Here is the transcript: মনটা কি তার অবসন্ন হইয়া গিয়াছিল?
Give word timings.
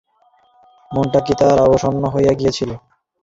মনটা 0.91 1.19
কি 1.25 1.33
তার 1.39 1.57
অবসন্ন 1.67 2.03
হইয়া 2.13 2.33
গিয়াছিল? 2.33 2.71